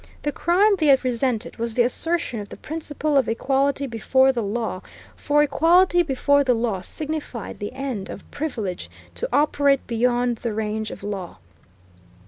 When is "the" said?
0.23-0.31, 1.75-1.83, 2.49-2.57, 4.31-4.41, 6.43-6.55, 7.59-7.73, 10.37-10.53